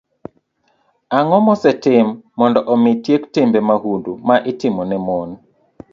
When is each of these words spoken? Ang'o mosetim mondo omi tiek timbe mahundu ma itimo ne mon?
Ang'o 1.17 1.37
mosetim 1.45 2.07
mondo 2.37 2.59
omi 2.73 2.91
tiek 3.05 3.23
timbe 3.33 3.59
mahundu 3.69 4.11
ma 4.27 4.35
itimo 4.51 4.81
ne 4.89 4.97
mon? 5.07 5.29